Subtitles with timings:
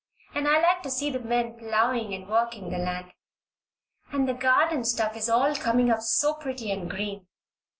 [0.33, 3.13] And I like to see the men ploughing and working the land.
[4.11, 7.27] And the garden stuff is all coming up so pretty and green."